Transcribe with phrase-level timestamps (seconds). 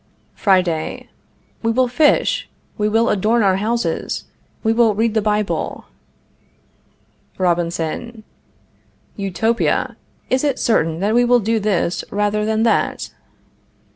[0.33, 1.09] Friday.
[1.61, 2.49] We will fish.
[2.75, 4.23] We will adorn our houses.
[4.63, 5.85] We will read the Bible.
[7.37, 8.23] Robinson.
[9.15, 9.97] Utopia!
[10.27, 13.11] Is it certain that we will do this rather than that?